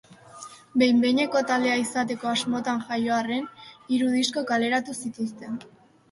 Behin-behineko 0.81 1.41
taldea 1.49 1.73
izateko 1.81 2.29
asmotan 2.31 2.81
jaio 2.87 3.11
arren, 3.17 3.45
hiru 3.97 4.09
diskoa 4.15 4.43
kaleratu 4.53 4.97
zituzten. 5.03 5.61